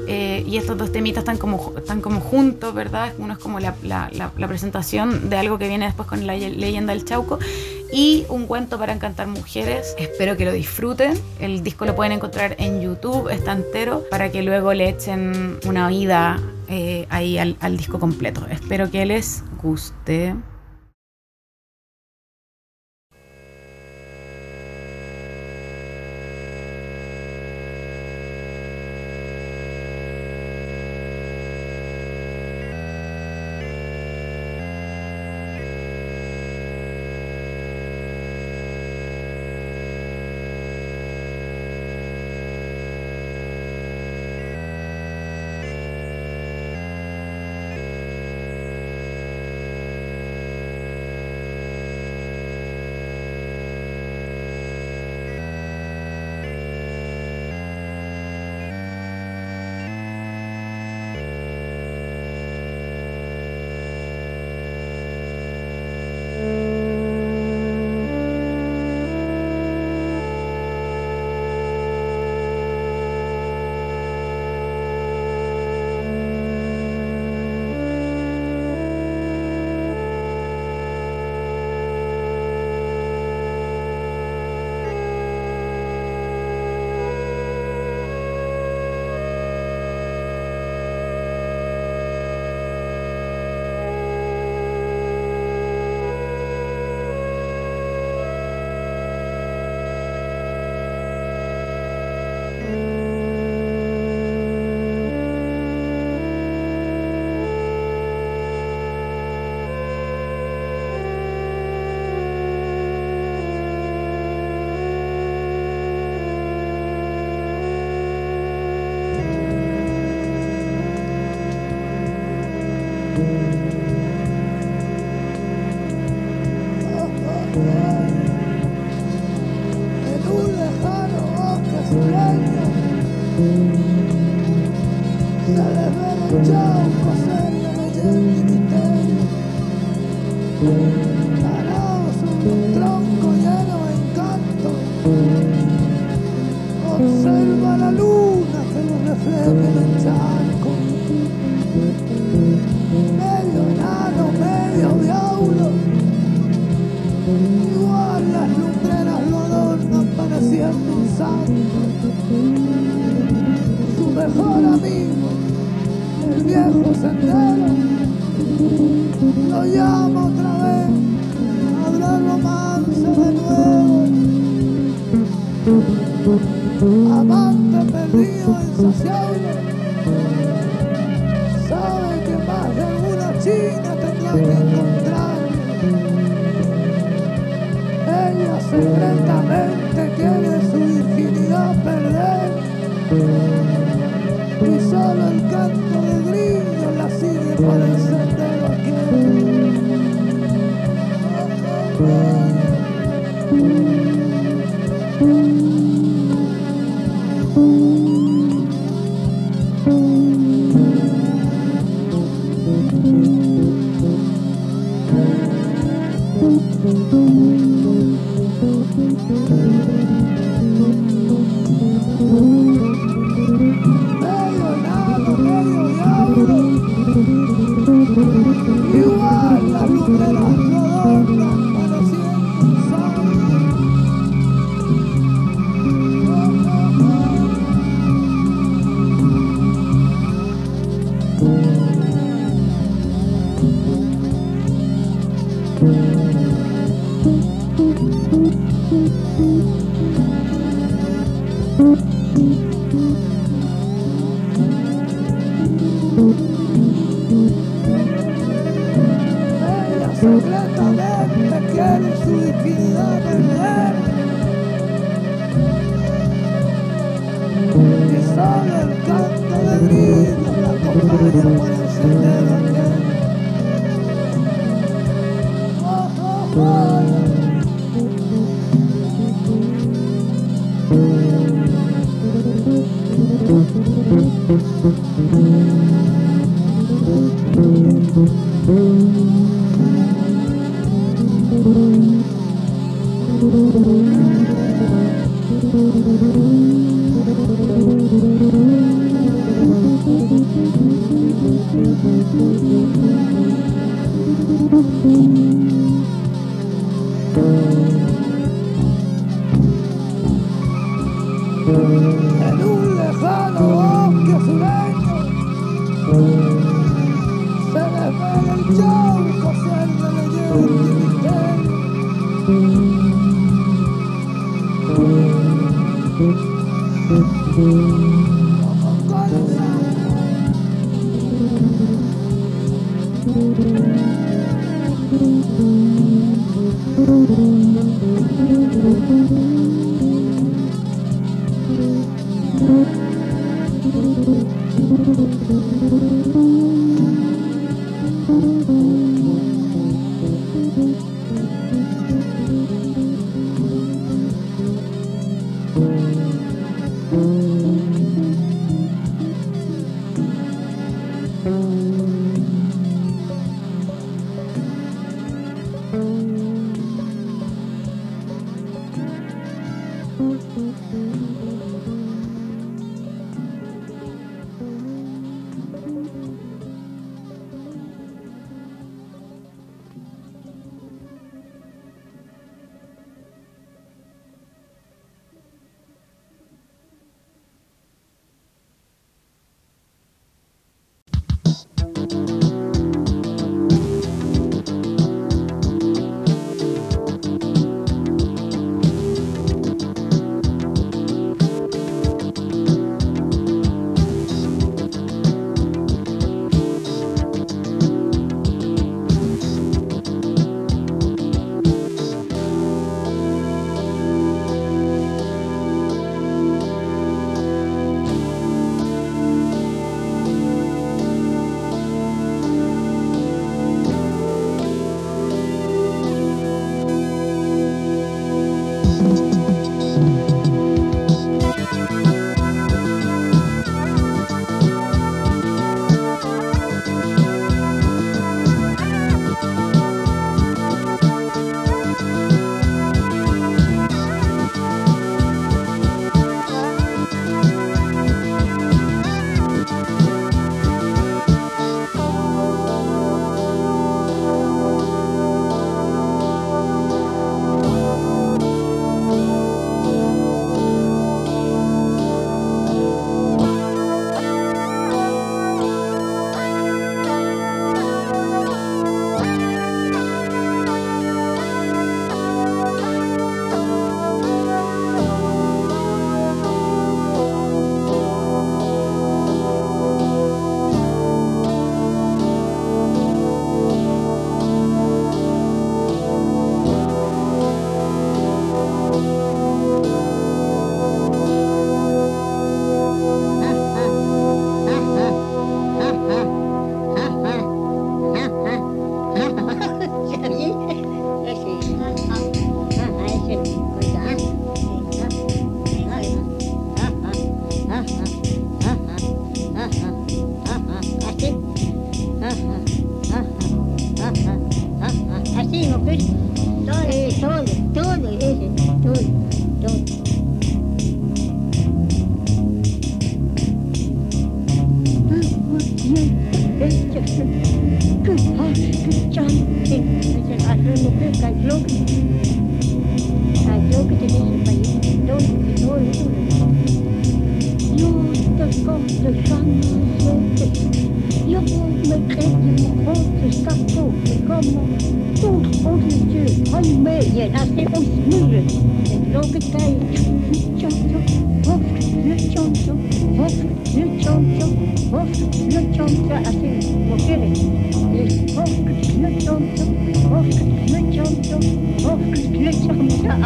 [0.07, 3.13] eh, y estos dos temitas están como, están como juntos, ¿verdad?
[3.19, 6.93] Uno es como la, la, la, presentación de algo que viene después con la leyenda
[6.93, 7.37] del Chauco,
[7.91, 9.95] y un cuento para encantar mujeres.
[9.97, 11.19] Espero que lo disfruten.
[11.39, 15.87] El disco lo pueden encontrar en YouTube, está entero, para que luego le echen una
[15.89, 18.45] vida eh, ahí al, al disco completo.
[18.49, 20.35] Espero que les guste.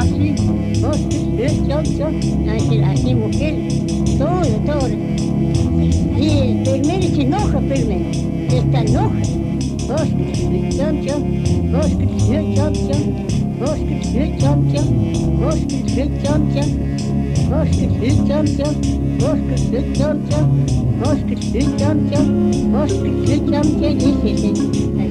[0.01, 0.33] así,
[0.81, 2.05] bosques, ocho,
[2.85, 3.55] así, mujer,
[4.17, 4.87] todo, todo.
[6.17, 8.09] Y primero se enoja, primero,
[8.49, 9.21] está enoja.
[9.87, 10.39] Bosques,
[10.79, 11.15] ocho,
[11.71, 12.11] bosques,
[12.59, 12.95] ocho,
[13.59, 14.07] bosques,
[14.41, 14.81] ocho,
[15.39, 15.83] bosques,
[16.23, 16.63] ocho,
[17.49, 17.91] bosques,
[18.21, 18.65] ocho,
[19.19, 20.37] bosques, ocho,
[20.99, 21.43] bosques,
[21.91, 22.19] ocho,
[22.71, 23.87] bosques, ocho,
[24.23, 25.10] dice,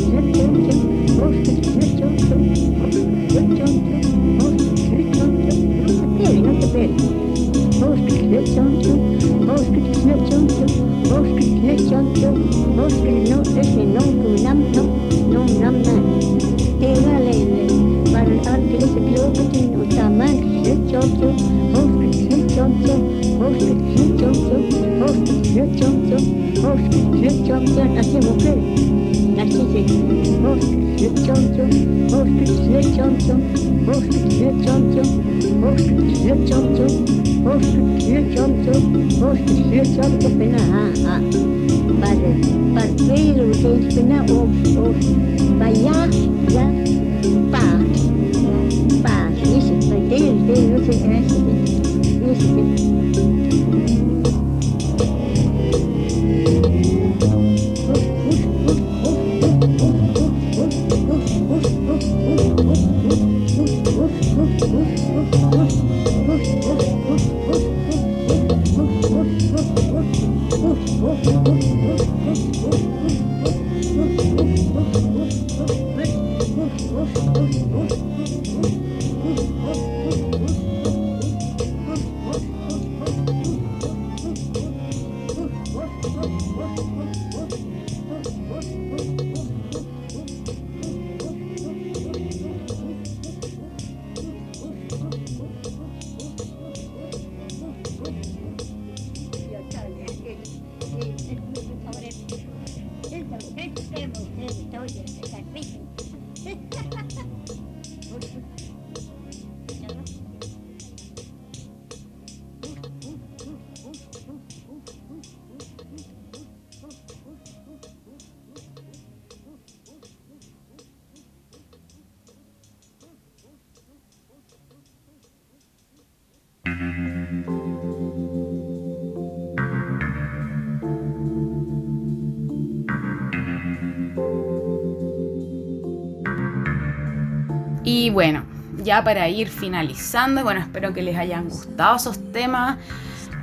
[138.91, 142.77] ya para ir finalizando, bueno, espero que les hayan gustado esos temas.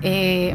[0.02, 0.54] Eh,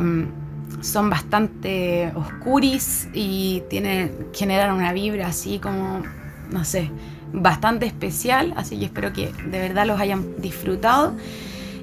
[0.82, 6.04] son bastante oscuris y tienen, generan una vibra así como,
[6.52, 6.92] no sé,
[7.34, 8.54] bastante especial.
[8.56, 11.16] Así que espero que de verdad los hayan disfrutado.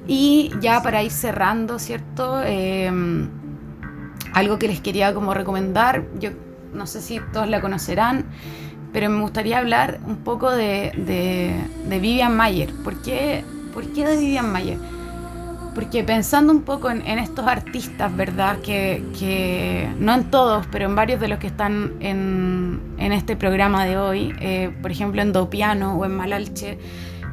[0.07, 2.41] Y ya para ir cerrando, ¿cierto?
[2.45, 2.89] Eh,
[4.31, 6.29] algo que les quería como recomendar, yo
[6.73, 8.27] no sé si todos la conocerán,
[8.93, 12.73] pero me gustaría hablar un poco de, de, Vivian Mayer.
[12.83, 14.77] ¿Por qué, ¿Por qué de Vivian Mayer?
[15.73, 18.59] Porque pensando un poco en, estos artistas, ¿verdad?
[18.59, 23.37] Que, que, no en todos, pero en varios de los que están en, en este
[23.37, 26.77] programa de hoy, eh, por ejemplo en Dopiano o en Malalche,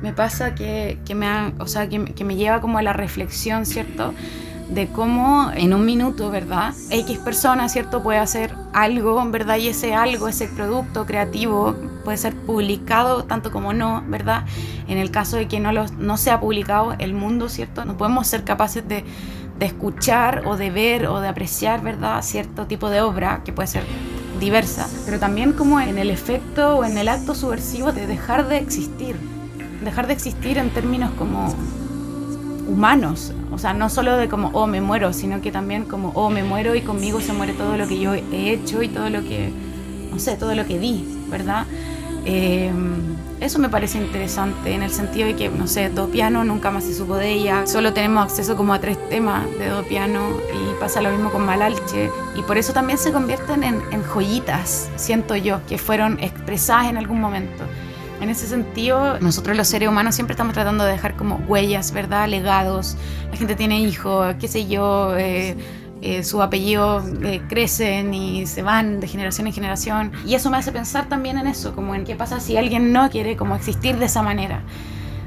[0.01, 1.27] me pasa que, que me,
[1.59, 4.15] o sea, que, que me lleva como a la reflexión, ¿cierto?
[4.71, 6.75] De cómo en un minuto, ¿verdad?
[6.91, 8.03] X persona, ¿cierto?
[8.03, 9.57] Puede hacer algo, ¿verdad?
[9.57, 14.45] Y ese algo, ese producto creativo puede ser publicado tanto como no, ¿verdad?
[14.89, 17.85] En el caso de que no, lo, no sea publicado el mundo, ¿cierto?
[17.85, 19.05] No podemos ser capaces de,
[19.59, 22.23] de escuchar o de ver o de apreciar, ¿verdad?
[22.23, 23.85] Cierto tipo de obra que puede ser
[24.39, 28.59] diversa, pero también como en el efecto o en el acto subversivo de dejar de
[28.59, 29.17] existir,
[29.83, 31.53] dejar de existir en términos como
[32.69, 36.31] humanos, o sea, no solo de como, oh, me muero, sino que también como, oh,
[36.31, 39.23] me muero y conmigo se muere todo lo que yo he hecho y todo lo
[39.23, 39.51] que,
[40.11, 41.67] no sé, todo lo que di, ¿verdad?
[42.25, 42.71] Eh,
[43.41, 46.85] eso me parece interesante en el sentido de que, no sé, Do Piano nunca más
[46.85, 50.21] se supo de ella, solo tenemos acceso como a tres temas de Do Piano
[50.53, 54.91] y pasa lo mismo con Malalche y por eso también se convierten en, en joyitas,
[54.97, 57.65] siento yo, que fueron expresadas en algún momento.
[58.21, 62.29] En ese sentido, nosotros los seres humanos siempre estamos tratando de dejar como huellas, ¿verdad?
[62.29, 62.97] Legados.
[63.31, 65.57] La gente tiene hijos, qué sé yo, eh,
[66.03, 70.13] eh, sus apellidos eh, crecen y se van de generación en generación.
[70.27, 73.09] Y eso me hace pensar también en eso, como en qué pasa si alguien no
[73.09, 74.63] quiere como existir de esa manera,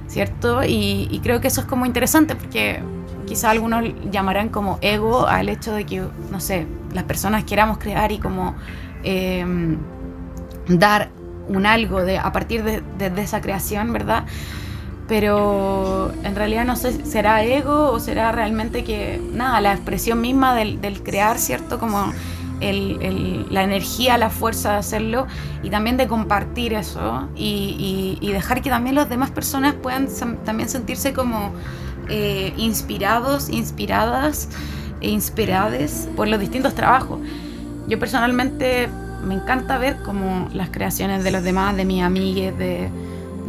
[0.08, 0.64] ¿cierto?
[0.66, 2.84] Y, y creo que eso es como interesante porque
[3.26, 8.12] quizá algunos llamarán como ego al hecho de que, no sé, las personas queramos crear
[8.12, 8.56] y como
[10.68, 11.10] dar
[11.48, 12.84] un algo de, a partir de,
[13.22, 14.26] esa creación, ¿verdad?
[15.08, 20.56] Pero en realidad no sé, ¿será ego o será realmente que, nada, la expresión misma
[20.56, 21.80] del, crear, ¿cierto?
[21.80, 22.14] Como
[22.62, 25.26] la energía, la fuerza de hacerlo
[25.64, 30.08] y también de compartir eso y, dejar que también las demás personas puedan
[30.46, 31.52] también sentirse como
[32.08, 34.48] eh, inspirados, inspiradas
[35.02, 37.20] e inspiradas por los distintos trabajos.
[37.88, 38.90] Yo personalmente
[39.24, 42.90] me encanta ver como las creaciones de los demás, de mis amigues, de,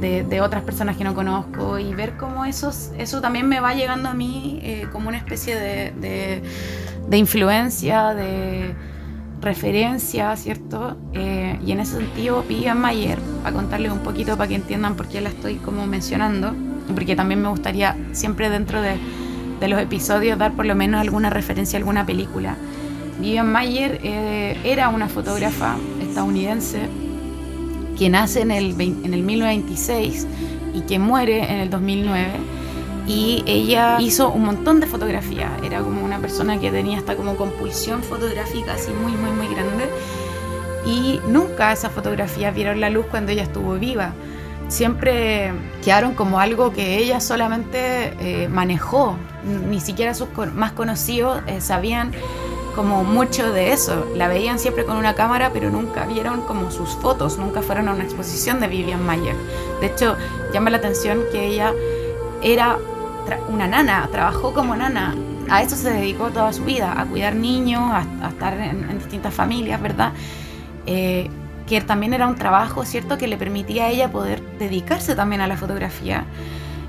[0.01, 4.09] de, otras personas que no conozco y ver cómo eso, eso también me va llegando
[4.09, 6.43] a mí eh, como una especie de,
[7.09, 8.75] de, influencia, de
[9.41, 10.97] referencia, ¿cierto?
[11.13, 15.07] Eh, y en ese sentido, Vivian Mayer, a contarles un poquito para que entiendan por
[15.07, 16.53] qué la estoy como mencionando,
[16.95, 18.97] porque también me gustaría siempre dentro de,
[19.61, 22.57] de los episodios dar por lo menos alguna referencia a alguna película.
[23.23, 26.89] Vivian Mayer eh, era una fotógrafa estadounidense
[27.97, 30.27] que nace en el, en el 1926
[30.75, 32.31] y que muere en el 2009
[33.07, 35.51] y ella hizo un montón de fotografías.
[35.63, 39.89] Era como una persona que tenía hasta como compulsión fotográfica así muy, muy, muy grande.
[40.85, 44.15] Y nunca esas fotografías vieron la luz cuando ella estuvo viva.
[44.67, 45.53] Siempre
[45.85, 49.17] quedaron como algo que ella solamente eh, manejó.
[49.69, 52.11] Ni siquiera sus más conocidos eh, sabían
[52.75, 54.07] como mucho de eso.
[54.17, 57.93] La veían siempre con una cámara, pero nunca vieron como sus fotos, nunca fueron a
[57.93, 59.37] una exposición de Vivian Mayer.
[59.81, 60.17] De hecho,
[60.53, 61.73] llama la atención que ella
[62.43, 62.79] era
[63.49, 65.15] una nana, trabajó como nana.
[65.51, 69.81] A eso se dedicó toda su vida, a cuidar niños, a, estar en, distintas familias,
[69.81, 70.13] ¿verdad?
[70.87, 71.29] Eh,
[71.67, 75.47] que también era un trabajo, ¿cierto?, que le permitía a ella poder dedicarse también a
[75.47, 76.25] la fotografía.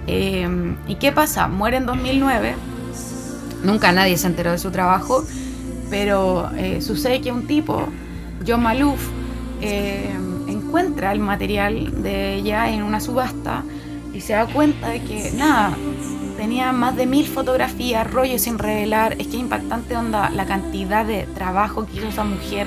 [0.08, 0.48] Eh,
[0.88, 1.48] ¿Y qué pasa?
[1.48, 2.56] Muere en 2009,
[3.64, 5.24] nunca nadie se enteró de su trabajo,
[5.94, 7.88] pero eh, sucede que un tipo,
[8.48, 9.00] John Malouf,
[10.48, 13.64] encuentra el material de ella en una subasta
[14.12, 15.78] y se da cuenta de que, nada,
[16.36, 19.12] tenía más de mil fotografías, rollos sin revelar.
[19.20, 22.66] Es que es impactante onda la cantidad de trabajo que hizo esa mujer.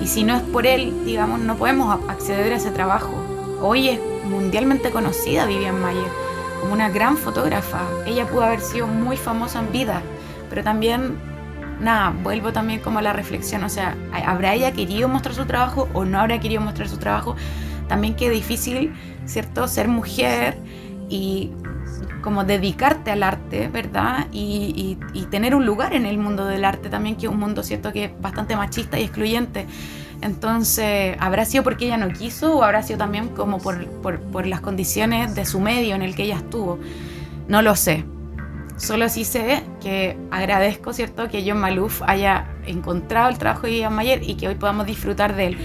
[0.00, 3.12] Y si no es por él, digamos, no podemos acceder a ese trabajo.
[3.60, 6.06] Hoy es mundialmente conocida Vivian Mayer
[6.60, 7.80] como una gran fotógrafa.
[8.06, 10.00] Ella pudo haber sido muy famosa en vida,
[10.48, 11.31] pero también,
[11.80, 13.64] nada, vuelvo también como a la reflexión.
[13.64, 13.96] O sea,
[14.26, 17.36] ¿habrá ella querido mostrar su trabajo o no habrá querido mostrar su trabajo?
[17.88, 18.92] También qué difícil,
[19.26, 19.68] ¿cierto?
[19.68, 20.56] Ser mujer
[21.08, 21.50] y
[22.22, 24.28] como dedicarte al arte, ¿verdad?
[24.32, 24.96] Y,
[25.30, 28.04] tener un lugar en el mundo del arte también, que es un mundo, ¿cierto?, que
[28.04, 29.66] es bastante machista y excluyente.
[30.20, 34.60] Entonces, ¿habrá sido porque ella no quiso o habrá sido también como por, por, las
[34.60, 36.78] condiciones de su medio en el que ella estuvo?
[37.48, 38.04] No lo sé.
[38.82, 43.94] Solo sí sé que agradezco, ¿cierto?, que John Maluf haya encontrado el trabajo de Ian
[43.94, 45.58] Mayer y que hoy podamos disfrutar de él.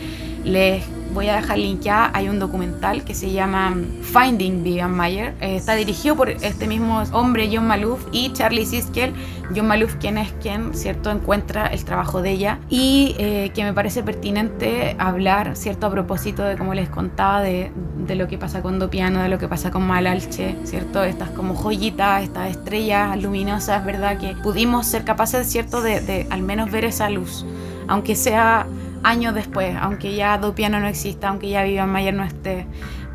[0.44, 0.84] Les
[1.14, 5.34] voy a dejar linkeada, hay un documental que se llama Finding Vivian Mayer.
[5.42, 9.14] Eh, está dirigido por este mismo hombre, John Malouf, y Charlie Siskel.
[9.56, 13.74] John Malouf, quien es quien, ¿cierto?, encuentra el trabajo de ella y eh, que me
[13.74, 17.72] parece pertinente hablar, ¿cierto?, a propósito de, como les contaba, de,
[18.06, 21.04] de lo que pasa con Dopiano, de lo que pasa con Malalche, ¿cierto?
[21.04, 26.42] Estas como joyitas, estas estrellas luminosas, ¿verdad?, que pudimos ser capaces, ¿cierto?, de, de al
[26.42, 27.46] menos ver esa luz,
[27.88, 28.68] aunque sea
[29.04, 32.66] años después, aunque ya Dopiano no exista, aunque ya Vivian Mayer no esté.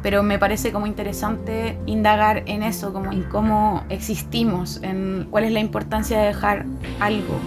[0.02, 5.52] Pero me parece como interesante indagar en eso, como en cómo existimos, en cuál es
[5.52, 6.66] la importancia de dejar
[6.98, 7.38] algo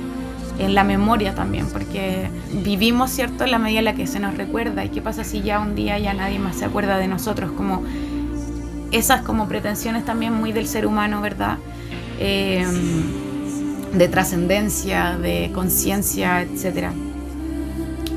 [0.58, 2.30] en la memoria también, porque
[2.64, 4.86] vivimos, ¿cierto?, en la medida en la que se nos recuerda.
[4.86, 7.52] ¿Y qué pasa si ya un día ya nadie más se acuerda de nosotros?
[7.52, 7.84] Como
[8.92, 11.58] esas como pretensiones también muy del ser humano, ¿verdad?
[12.20, 12.66] Eh,
[13.94, 16.94] de trascendencia, de conciencia, etcétera.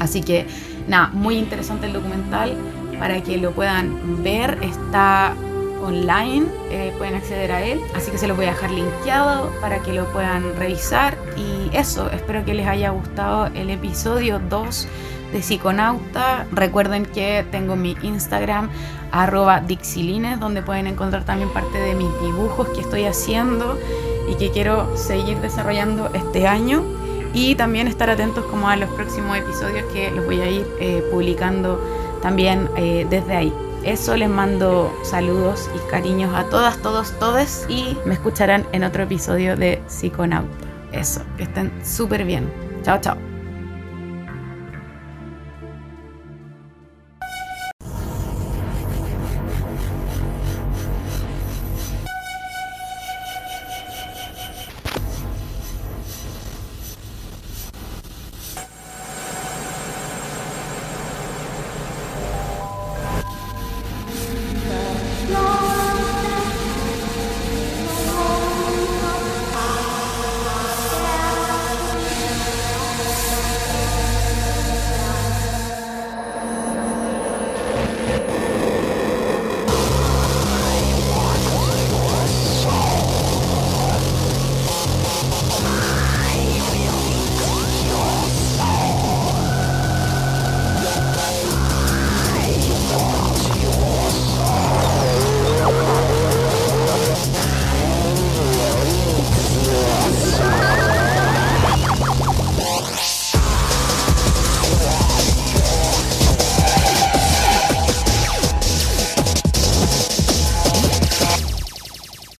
[0.00, 0.46] Así que
[0.86, 2.54] nada, muy interesante el documental
[2.98, 4.58] para que lo puedan ver.
[4.62, 5.34] Está
[5.82, 7.80] online, eh, pueden acceder a él.
[7.94, 11.16] Así que se lo voy a dejar linkeado para que lo puedan revisar.
[11.36, 14.88] Y eso, espero que les haya gustado el episodio 2
[15.32, 16.46] de Psiconauta.
[16.52, 18.70] Recuerden que tengo mi Instagram
[19.12, 23.78] arroba Dixilines, donde pueden encontrar también parte de mis dibujos que estoy haciendo
[24.28, 26.97] y que quiero seguir desarrollando este año
[27.32, 31.02] y también estar atentos como a los próximos episodios que los voy a ir eh,
[31.10, 31.80] publicando
[32.22, 33.52] también eh, desde ahí.
[33.84, 39.04] Eso les mando saludos y cariños a todas, todos, todes y me escucharán en otro
[39.04, 40.48] episodio de Psiconauta.
[40.92, 42.50] Eso, que estén súper bien.
[42.82, 43.27] Chao, chao.